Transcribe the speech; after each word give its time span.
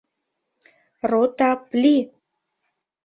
Рота, 1.09 1.51
пли! 1.69 1.95